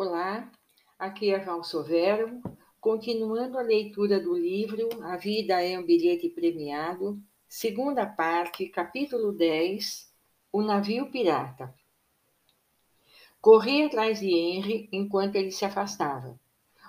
[0.00, 0.48] Olá,
[0.96, 2.40] aqui é Val Sovero,
[2.80, 10.08] continuando a leitura do livro A Vida é um Bilhete Premiado, segunda parte, capítulo 10,
[10.52, 11.74] O Navio Pirata.
[13.40, 16.38] Corri atrás de Henry enquanto ele se afastava.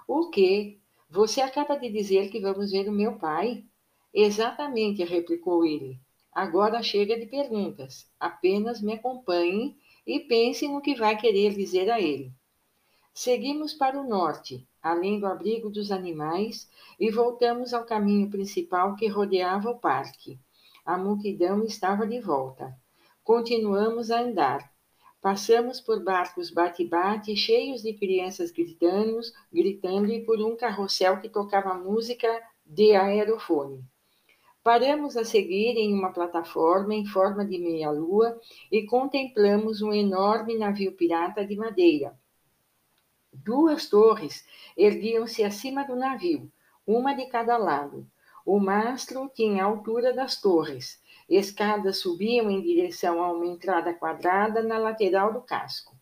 [0.08, 0.78] O quê?
[1.10, 3.66] Você acaba de dizer que vamos ver o meu pai?
[4.14, 6.00] Exatamente, replicou ele.
[6.32, 8.08] Agora chega de perguntas.
[8.20, 12.38] Apenas me acompanhe e pense no que vai querer dizer a ele.
[13.22, 19.08] Seguimos para o norte, além do abrigo dos animais, e voltamos ao caminho principal que
[19.08, 20.40] rodeava o parque.
[20.86, 22.74] A multidão estava de volta.
[23.22, 24.72] Continuamos a andar.
[25.22, 29.20] Passamos por barcos bate-bate cheios de crianças gritando,
[29.52, 33.84] gritando e por um carrossel que tocava música de aerofone.
[34.64, 38.40] Paramos a seguir em uma plataforma em forma de meia-lua
[38.72, 42.18] e contemplamos um enorme navio pirata de madeira,
[43.32, 46.52] Duas torres erguiam-se acima do navio,
[46.86, 48.06] uma de cada lado.
[48.46, 51.00] O mastro tinha a altura das torres.
[51.30, 55.96] Escadas subiam em direção a uma entrada quadrada na lateral do casco.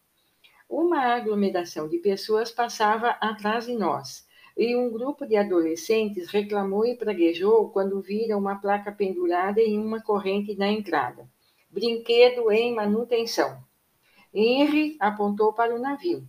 [0.70, 4.26] Uma aglomeração de pessoas passava atrás de nós,
[4.58, 10.02] e um grupo de adolescentes reclamou e praguejou quando viram uma placa pendurada em uma
[10.02, 11.30] corrente na entrada.
[11.70, 13.62] Brinquedo em manutenção.
[14.34, 16.26] Henry apontou para o navio.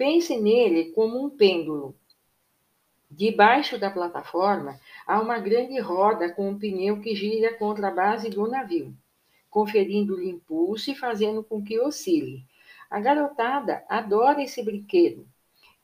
[0.00, 1.94] Pense nele como um pêndulo.
[3.10, 8.30] Debaixo da plataforma há uma grande roda com um pneu que gira contra a base
[8.30, 8.96] do navio,
[9.50, 12.46] conferindo-lhe impulso e fazendo com que oscile.
[12.88, 15.28] A garotada adora esse brinquedo.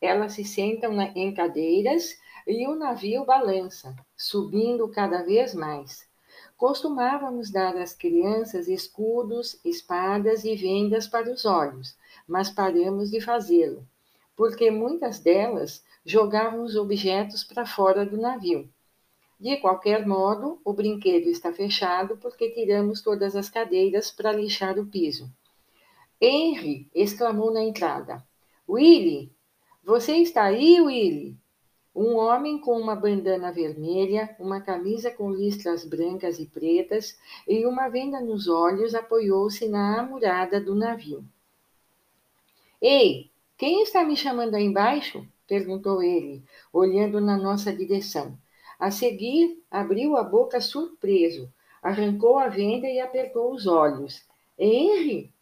[0.01, 6.09] Elas se sentam em cadeiras e o navio balança, subindo cada vez mais.
[6.57, 11.95] Costumávamos dar às crianças escudos, espadas e vendas para os olhos,
[12.27, 13.87] mas paramos de fazê-lo
[14.37, 18.69] porque muitas delas jogavam os objetos para fora do navio.
[19.39, 24.87] De qualquer modo, o brinquedo está fechado porque tiramos todas as cadeiras para lixar o
[24.87, 25.31] piso.
[26.21, 28.25] Henry exclamou na entrada.
[28.69, 29.31] Willy,
[29.85, 31.37] você está aí, Willy?
[31.95, 37.19] Um homem com uma bandana vermelha, uma camisa com listras brancas e pretas
[37.49, 41.25] e uma venda nos olhos apoiou-se na amurada do navio.
[42.81, 45.27] Ei, quem está me chamando aí embaixo?
[45.47, 48.37] perguntou ele, olhando na nossa direção.
[48.79, 51.51] A seguir, abriu a boca surpreso,
[51.83, 54.27] arrancou a venda e apertou os olhos.
[54.59, 55.33] Henry?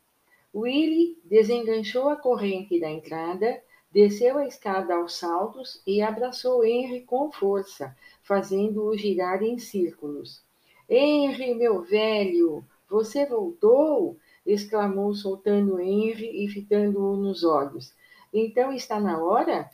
[0.55, 3.61] Willy desenganchou a corrente da entrada,
[3.91, 10.41] desceu a escada aos saltos e abraçou Henry com força, fazendo-o girar em círculos.
[10.89, 14.17] Henry, meu velho, você voltou?
[14.47, 17.93] exclamou, soltando Henry e fitando-o nos olhos.
[18.37, 19.71] Então está na hora?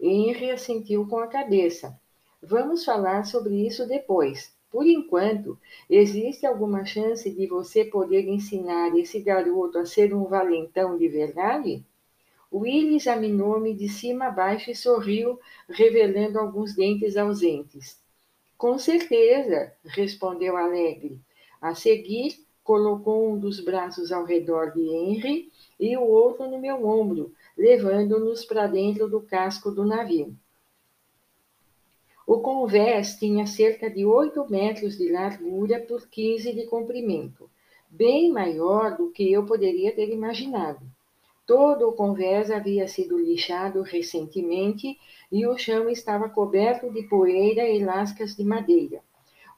[0.00, 1.98] Henry assentiu com a cabeça.
[2.40, 4.54] Vamos falar sobre isso depois.
[4.70, 5.58] Por enquanto,
[5.90, 11.84] existe alguma chance de você poder ensinar esse garoto a ser um valentão de verdade?
[12.52, 17.98] Will examinou-me de cima a baixo e sorriu, revelando alguns dentes ausentes.
[18.56, 21.20] Com certeza, respondeu alegre.
[21.60, 26.86] A seguir, colocou um dos braços ao redor de Henry e o outro no meu
[26.86, 30.36] ombro, levando-nos para dentro do casco do navio.
[32.26, 37.50] O convés tinha cerca de 8 metros de largura por 15 de comprimento,
[37.88, 40.80] bem maior do que eu poderia ter imaginado.
[41.46, 44.98] Todo o convés havia sido lixado recentemente
[45.30, 49.02] e o chão estava coberto de poeira e lascas de madeira.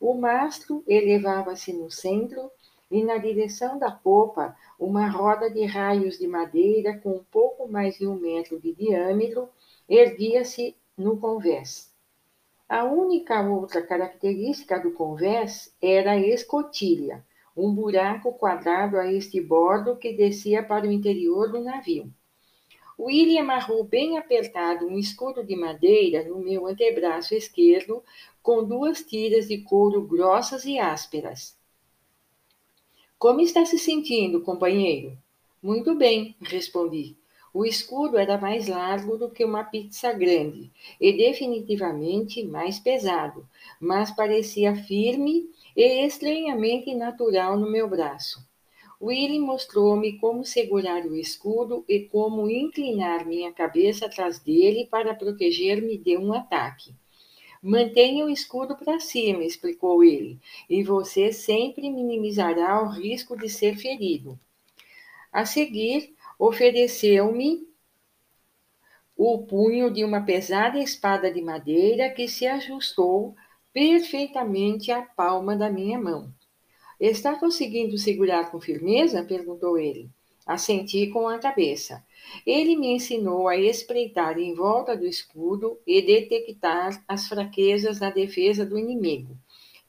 [0.01, 2.51] O mastro elevava-se no centro
[2.91, 7.99] e na direção da popa uma roda de raios de madeira com um pouco mais
[7.99, 9.49] de um metro de diâmetro
[9.89, 11.95] erguia-se no convés.
[12.69, 17.25] A única outra característica do convés era a escotilha,
[17.57, 22.13] um buraco quadrado a este bordo que descia para o interior do navio.
[22.99, 28.03] William amarrou bem apertado um escudo de madeira no meu antebraço esquerdo
[28.43, 31.56] com duas tiras de couro grossas e ásperas.
[33.19, 35.17] Como está se sentindo, companheiro?
[35.63, 37.17] Muito bem, respondi.
[37.53, 40.71] O escudo era mais largo do que uma pizza grande
[41.01, 43.49] e definitivamente mais pesado,
[43.81, 48.47] mas parecia firme e estranhamente natural no meu braço.
[49.01, 55.97] Willie mostrou-me como segurar o escudo e como inclinar minha cabeça atrás dele para proteger-me
[55.97, 56.93] de um ataque.
[57.67, 60.39] Mantenha o escudo para cima, explicou ele,
[60.71, 64.39] e você sempre minimizará o risco de ser ferido.
[65.33, 67.67] A seguir, ofereceu-me
[69.17, 73.35] o punho de uma pesada espada de madeira que se ajustou
[73.73, 76.33] perfeitamente à palma da minha mão.
[77.01, 79.25] Está conseguindo segurar com firmeza?
[79.25, 80.09] perguntou ele.
[80.47, 82.05] Assenti com a cabeça.
[82.47, 88.65] Ele me ensinou a espreitar em volta do escudo e detectar as fraquezas na defesa
[88.65, 89.37] do inimigo.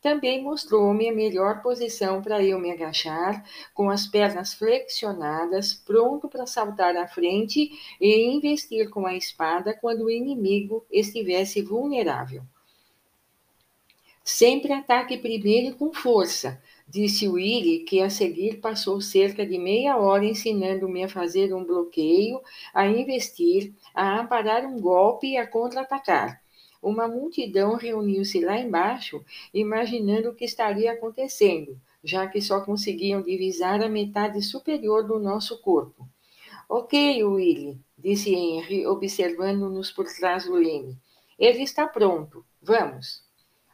[0.02, 3.44] Também mostrou-me a melhor posição para eu me agachar,
[3.74, 10.06] com as pernas flexionadas, pronto para saltar à frente e investir com a espada quando
[10.06, 12.44] o inimigo estivesse vulnerável.
[14.24, 20.26] Sempre ataque primeiro com força, disse Willy, que a seguir passou cerca de meia hora
[20.26, 22.42] ensinando-me a fazer um bloqueio,
[22.74, 26.42] a investir, a amparar um golpe e a contra-atacar.
[26.82, 29.24] Uma multidão reuniu-se lá embaixo,
[29.54, 35.62] imaginando o que estaria acontecendo, já que só conseguiam divisar a metade superior do nosso
[35.62, 36.08] corpo.
[36.70, 40.98] Ok, Willy, disse Henry, observando-nos por trás do leme.
[41.38, 42.46] Ele está pronto.
[42.62, 43.27] Vamos.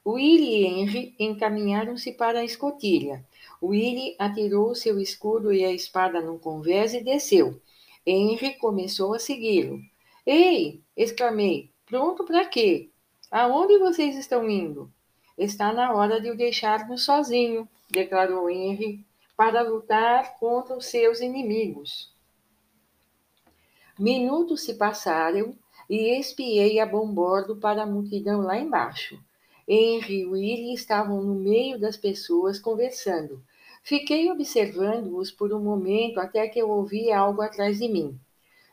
[0.05, 3.25] Willy e Henry encaminharam-se para a escotilha.
[3.61, 7.61] Willy atirou seu escudo e a espada num convés e desceu.
[8.05, 9.79] Henry começou a segui-lo.
[10.25, 10.81] Ei!
[10.95, 11.71] exclamei.
[11.85, 12.89] Pronto para quê?
[13.31, 14.91] Aonde vocês estão indo?
[15.37, 19.05] Está na hora de o deixarmos sozinho, declarou Henry,
[19.37, 22.13] para lutar contra os seus inimigos.
[23.97, 25.57] Minutos se passaram
[25.89, 29.17] e espiei a bom bordo para a multidão lá embaixo.
[29.67, 33.41] Henry e Willie estavam no meio das pessoas conversando.
[33.81, 38.17] Fiquei observando-os por um momento até que eu ouvi algo atrás de mim.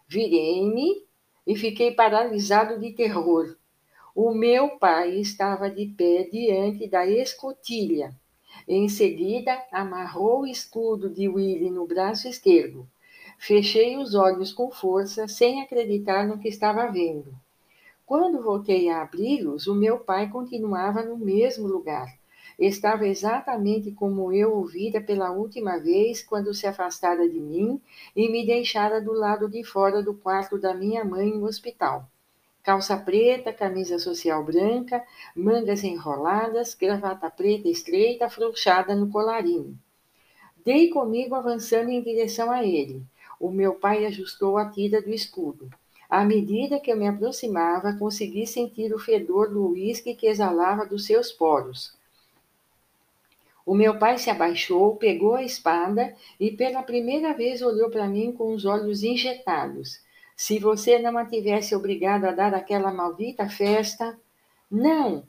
[0.06, 1.04] Virei-me
[1.46, 3.56] e fiquei paralisado de terror.
[4.14, 8.14] O meu pai estava de pé diante da escotilha.
[8.66, 12.88] Em seguida, amarrou o escudo de Willie no braço esquerdo.
[13.38, 17.34] Fechei os olhos com força, sem acreditar no que estava vendo.
[18.10, 22.08] Quando voltei a abri-los, o meu pai continuava no mesmo lugar.
[22.58, 27.80] Estava exatamente como eu o vira pela última vez quando se afastara de mim
[28.16, 32.04] e me deixara do lado de fora do quarto da minha mãe no hospital.
[32.64, 39.78] Calça preta, camisa social branca, mangas enroladas, gravata preta estreita, afrouxada no colarinho.
[40.64, 43.04] Dei comigo avançando em direção a ele.
[43.38, 45.70] O meu pai ajustou a tira do escudo.
[46.10, 51.06] À medida que eu me aproximava, consegui sentir o fedor do uísque que exalava dos
[51.06, 51.94] seus poros.
[53.64, 58.32] O meu pai se abaixou, pegou a espada e pela primeira vez olhou para mim
[58.32, 60.00] com os olhos injetados.
[60.34, 64.18] Se você não a tivesse obrigado a dar aquela maldita festa.
[64.68, 65.22] Não!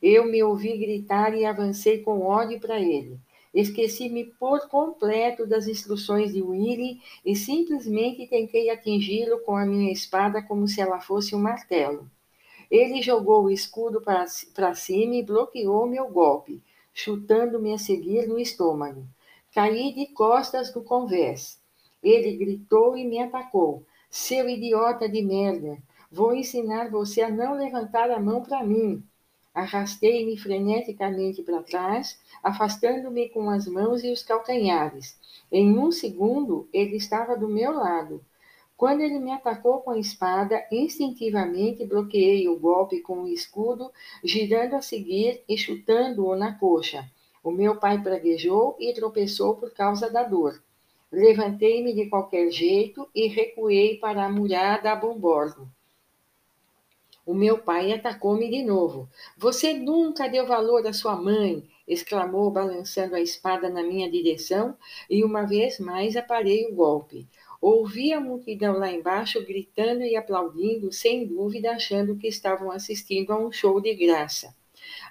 [0.00, 3.18] Eu me ouvi gritar e avancei com ódio para ele.
[3.52, 10.40] Esqueci-me por completo das instruções de Willy e simplesmente tentei atingi-lo com a minha espada
[10.40, 12.08] como se ela fosse um martelo.
[12.70, 16.62] Ele jogou o escudo para cima e bloqueou meu golpe,
[16.94, 19.04] chutando-me a seguir no estômago.
[19.52, 21.60] Caí de costas do convés.
[22.00, 23.84] Ele gritou e me atacou.
[24.08, 25.76] Seu idiota de merda!
[26.10, 29.02] Vou ensinar você a não levantar a mão para mim.
[29.54, 35.18] Arrastei-me freneticamente para trás, afastando-me com as mãos e os calcanhares.
[35.50, 38.24] Em um segundo, ele estava do meu lado.
[38.76, 43.90] Quando ele me atacou com a espada, instintivamente bloqueei o golpe com o escudo,
[44.24, 47.04] girando a seguir e chutando-o na coxa.
[47.42, 50.62] O meu pai praguejou e tropeçou por causa da dor.
[51.10, 55.68] Levantei-me de qualquer jeito e recuei para a murada a bombordo.
[57.30, 59.08] O meu pai atacou-me de novo.
[59.38, 61.62] Você nunca deu valor à sua mãe!
[61.86, 64.76] exclamou, balançando a espada na minha direção,
[65.08, 67.28] e uma vez mais aparei o golpe.
[67.60, 73.38] Ouvi a multidão lá embaixo gritando e aplaudindo, sem dúvida, achando que estavam assistindo a
[73.38, 74.52] um show de graça.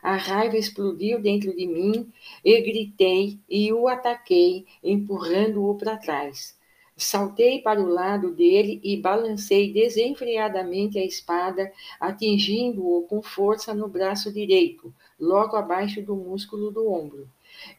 [0.03, 2.11] A raiva explodiu dentro de mim
[2.43, 6.58] e gritei e o ataquei, empurrando-o para trás.
[7.01, 14.33] Saltei para o lado dele e balancei desenfreadamente a espada, atingindo-o com força no braço
[14.33, 17.29] direito, logo abaixo do músculo do ombro.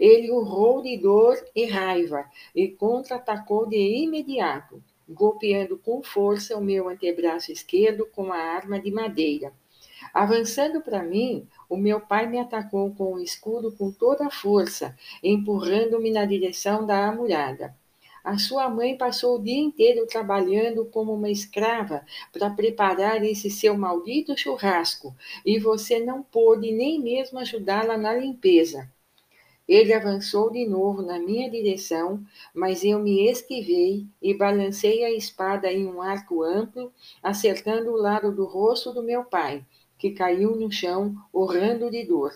[0.00, 2.24] Ele urrou de dor e raiva
[2.54, 8.90] e contra-atacou de imediato, golpeando com força o meu antebraço esquerdo com a arma de
[8.90, 9.52] madeira.
[10.14, 14.96] Avançando para mim, o meu pai me atacou com o escudo com toda a força,
[15.22, 17.78] empurrando-me na direção da amurada.
[18.22, 23.76] A sua mãe passou o dia inteiro trabalhando como uma escrava para preparar esse seu
[23.76, 28.90] maldito churrasco e você não pôde nem mesmo ajudá-la na limpeza.
[29.66, 32.20] Ele avançou de novo na minha direção,
[32.52, 38.34] mas eu me esquivei e balancei a espada em um arco amplo, acertando o lado
[38.34, 39.64] do rosto do meu pai,
[39.96, 42.32] que caiu no chão, urrando de dor.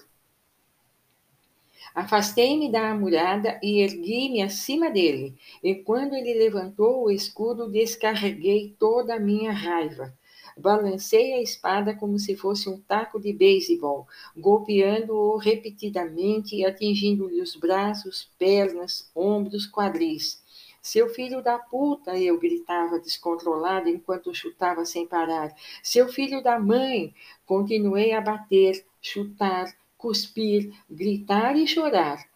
[1.95, 9.15] Afastei-me da amurada e ergui-me acima dele, e quando ele levantou o escudo, descarreguei toda
[9.15, 10.13] a minha raiva.
[10.57, 17.55] Balancei a espada como se fosse um taco de beisebol, golpeando-o repetidamente e atingindo-lhe os
[17.55, 20.43] braços, pernas, ombros, quadris.
[20.83, 25.55] Seu filho da puta, eu gritava descontrolado enquanto chutava sem parar.
[25.83, 27.15] Seu filho da mãe,
[27.47, 29.75] continuei a bater, chutar,
[30.05, 32.29] cuspir, gritar e chorar.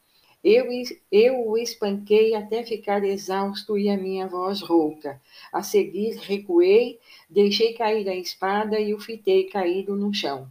[0.42, 0.68] Eu,
[1.12, 5.20] eu o espanquei até ficar exausto e a minha voz rouca.
[5.52, 6.98] A seguir, recuei,
[7.28, 10.50] deixei cair a espada e o fitei caído no chão.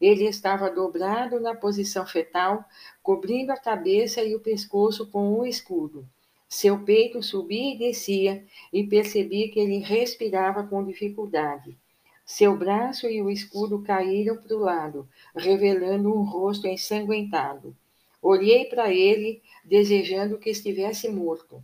[0.00, 2.64] Ele estava dobrado na posição fetal,
[3.02, 6.06] cobrindo a cabeça e o pescoço com um escudo.
[6.48, 11.76] Seu peito subia e descia, e percebi que ele respirava com dificuldade.
[12.24, 17.76] Seu braço e o escudo caíram para o lado, revelando um rosto ensanguentado.
[18.22, 21.62] Olhei para ele, desejando que estivesse morto.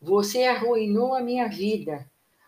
[0.00, 2.06] Você arruinou a minha vida.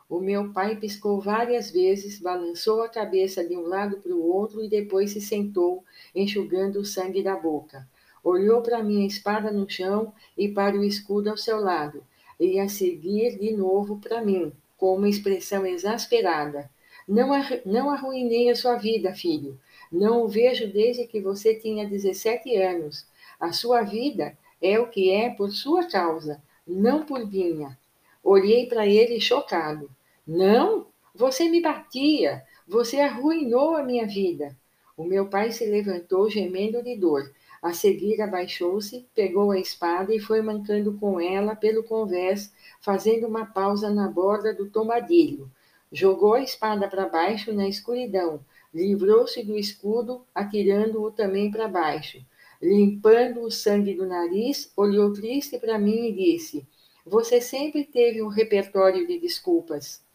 [0.09, 4.63] O meu pai piscou várias vezes, balançou a cabeça de um lado para o outro
[4.63, 5.83] e depois se sentou,
[6.15, 7.89] enxugando o sangue da boca.
[8.23, 12.05] Olhou para minha espada no chão e para o escudo ao seu lado,
[12.39, 16.71] e a seguir de novo para mim, com uma expressão exasperada.
[17.07, 17.31] Não,
[17.65, 19.59] não arruinei a sua vida, filho.
[19.91, 23.07] Não o vejo desde que você tinha 17 anos.
[23.39, 27.79] A sua vida é o que é por sua causa, não por minha.
[28.23, 29.89] Olhei para ele chocado.
[30.27, 34.57] Não, você me batia, você arruinou a minha vida.
[34.97, 37.31] O meu pai se levantou gemendo de dor.
[37.63, 42.51] A seguir abaixou-se, pegou a espada e foi mancando com ela pelo convés,
[42.81, 45.51] fazendo uma pausa na borda do tombadilho.
[45.93, 48.41] Jogou a espada para baixo na escuridão,
[48.73, 52.25] livrou-se do escudo, atirando-o também para baixo.
[52.63, 56.67] Limpando o sangue do nariz, olhou triste para mim e disse:
[57.05, 60.06] Você sempre teve um repertório de desculpas.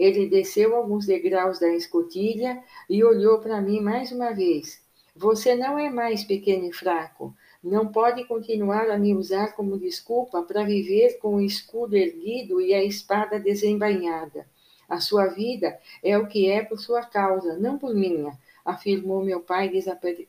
[0.00, 4.82] Ele desceu alguns degraus da escotilha e olhou para mim mais uma vez.
[5.14, 7.34] Você não é mais pequeno e fraco.
[7.62, 12.72] Não pode continuar a me usar como desculpa para viver com o escudo erguido e
[12.72, 14.46] a espada desembainhada.
[14.88, 18.32] A sua vida é o que é por sua causa, não por minha,
[18.64, 19.70] afirmou meu pai,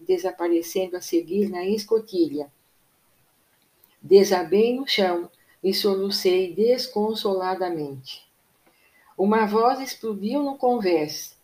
[0.02, 2.52] desaparecendo a seguir na escotilha.
[4.02, 5.32] Desabei no chão
[5.64, 8.30] e solucei desconsoladamente.
[9.24, 11.38] Uma voz explodiu no convés.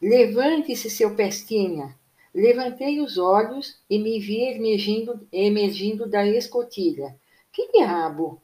[0.00, 1.94] Levante-se, seu pestinha!
[2.34, 7.14] Levantei os olhos e me vi emergindo, emergindo da escotilha.
[7.52, 8.40] Que diabo!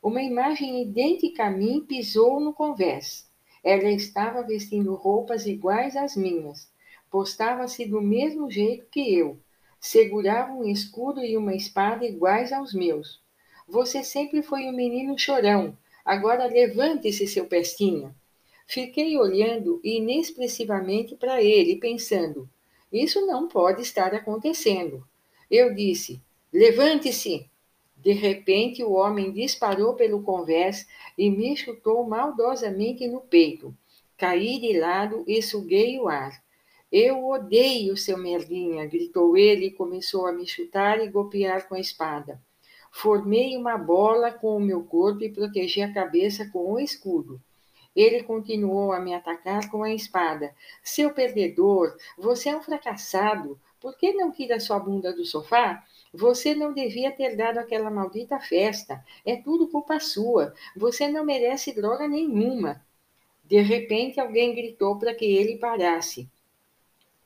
[0.00, 3.28] Uma imagem idêntica a mim pisou no convés.
[3.64, 6.70] Ela estava vestindo roupas iguais às minhas.
[7.10, 9.36] Postava-se do mesmo jeito que eu.
[9.80, 13.20] Segurava um escudo e uma espada iguais aos meus.
[13.66, 15.76] Você sempre foi um menino chorão.
[16.04, 18.14] Agora levante-se, seu pestinha.
[18.70, 22.46] Fiquei olhando inexpressivamente para ele, pensando:
[22.92, 25.02] isso não pode estar acontecendo.
[25.50, 26.20] Eu disse:
[26.52, 27.48] levante-se.
[27.96, 33.74] De repente, o homem disparou pelo convés e me chutou maldosamente no peito.
[34.18, 36.38] Caí de lado e suguei o ar.
[36.92, 41.80] Eu odeio seu merguinha, gritou ele e começou a me chutar e golpear com a
[41.80, 42.38] espada.
[42.92, 47.40] Formei uma bola com o meu corpo e protegi a cabeça com o escudo.
[47.98, 50.54] Ele continuou a me atacar com a espada.
[50.84, 53.60] Seu perdedor, você é um fracassado.
[53.80, 55.84] Por que não tira sua bunda do sofá?
[56.14, 59.04] Você não devia ter dado aquela maldita festa.
[59.26, 60.54] É tudo culpa sua.
[60.76, 62.80] Você não merece droga nenhuma.
[63.44, 66.30] De repente, alguém gritou para que ele parasse.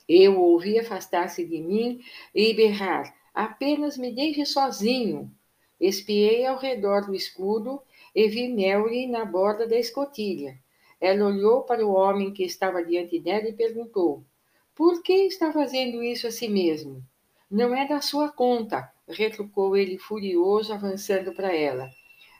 [0.09, 2.01] Eu ouvi afastar-se de mim
[2.35, 5.31] e berrar: Apenas me deixe sozinho.
[5.79, 7.83] Espiei ao redor do escudo
[8.15, 10.62] e vi Mary na borda da escotilha.
[11.03, 14.25] Ela olhou para o homem que estava diante dela e perguntou:
[14.73, 17.03] Por que está fazendo isso a si mesmo?
[17.51, 21.91] Não é da sua conta, retrucou ele furioso, avançando para ela.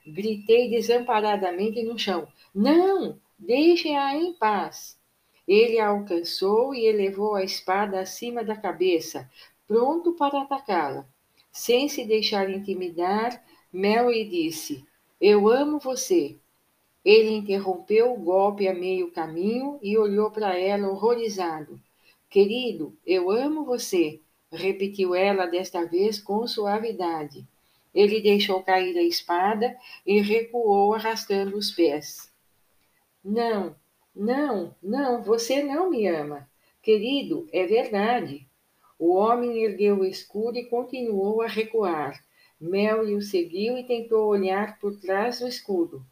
[0.07, 3.19] Gritei desamparadamente no chão: Não!
[3.37, 4.97] Deixem-a em paz!
[5.47, 9.29] Ele a alcançou e elevou a espada acima da cabeça,
[9.67, 11.05] pronto para atacá-la.
[11.51, 14.85] Sem se deixar intimidar, Melly disse:
[15.21, 16.37] Eu amo você.
[17.05, 21.81] Ele interrompeu o golpe a meio caminho e olhou para ela horrorizado.
[22.31, 24.21] Querido, eu amo você.
[24.51, 27.47] repetiu ela desta vez com suavidade.
[27.95, 32.31] Ele deixou cair a espada e recuou, arrastando os pés.
[33.25, 33.75] Não,
[34.15, 36.49] não, não, você não me ama.
[36.83, 38.47] Querido, é verdade.
[38.99, 42.25] O homem ergueu o escudo e continuou a recuar.
[42.61, 46.05] Mel o seguiu e tentou olhar por trás do escudo.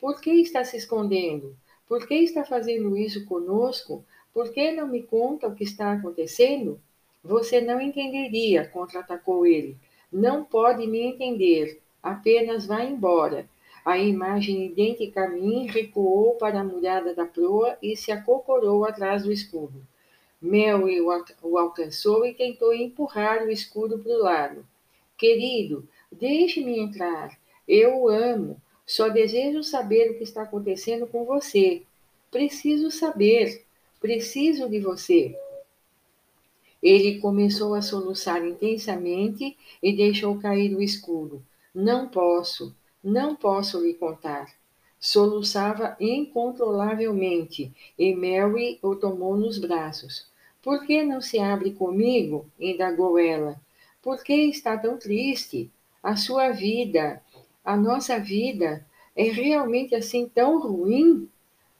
[0.00, 1.56] Por que está se escondendo?
[1.86, 4.04] Por que está fazendo isso conosco?
[4.32, 6.80] Por que não me conta o que está acontecendo?
[7.24, 9.76] Você não entenderia, contra-atacou ele.
[10.12, 11.80] Não pode me entender.
[12.02, 13.48] Apenas vá embora.
[13.84, 19.24] A imagem idêntica a mim recuou para a murada da proa e se acocorou atrás
[19.24, 19.82] do escudo.
[20.40, 20.84] Mel
[21.42, 24.66] o alcançou e tentou empurrar o escudo para o lado.
[25.16, 27.36] Querido, deixe-me entrar.
[27.66, 28.60] Eu o amo.
[28.88, 31.82] Só desejo saber o que está acontecendo com você.
[32.30, 33.62] Preciso saber.
[34.00, 35.38] Preciso de você.
[36.82, 41.44] Ele começou a soluçar intensamente e deixou cair o escudo.
[41.74, 44.54] Não posso, não posso lhe contar.
[44.98, 50.26] Soluçava incontrolavelmente e Mary o tomou nos braços.
[50.62, 52.46] Por que não se abre comigo?
[52.58, 53.60] indagou ela.
[54.00, 55.70] Por que está tão triste?
[56.02, 57.20] A sua vida,
[57.68, 58.82] a nossa vida
[59.14, 61.28] é realmente assim tão ruim?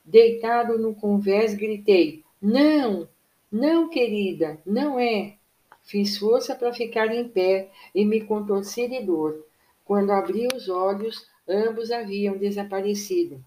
[0.04, 3.08] Deitado no convés, gritei: Não,
[3.50, 5.36] não, querida, não é.
[5.82, 9.46] Fiz força para ficar em pé e me contorci de dor.
[9.82, 13.42] Quando abri os olhos, ambos haviam desaparecido.